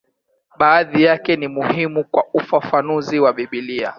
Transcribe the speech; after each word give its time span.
Baadhi 0.57 1.03
yake 1.03 1.35
ni 1.35 1.47
muhimu 1.47 2.03
kwa 2.03 2.25
ufafanuzi 2.33 3.19
wa 3.19 3.33
Biblia. 3.33 3.89